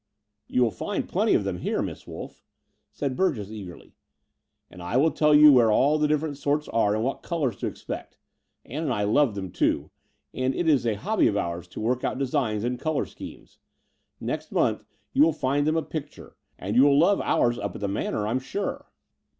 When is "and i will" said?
4.67-5.11